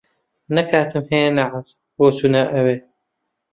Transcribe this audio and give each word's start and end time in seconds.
نە 0.53 0.63
کاتم 0.69 1.03
ھەیە 1.11 1.29
نە 1.37 1.43
حەز، 1.51 1.67
بۆ 1.97 2.05
چوونە 2.17 2.41
ئەوێ. 2.53 2.75